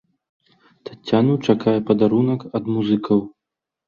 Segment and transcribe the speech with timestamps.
[0.87, 3.23] Таццяну чакае падарунак ад музыкаў.